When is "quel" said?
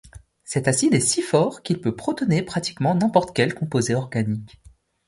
3.35-3.53